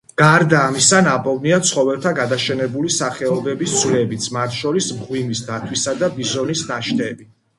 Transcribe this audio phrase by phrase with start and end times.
[0.19, 7.33] გარდა ამისა, ნაპოვნია ცხოველთა გადაშენებული სახეობების ძვლებიც, მათ შორის მღვიმის დათვისა და ბიზონის ნაშთები.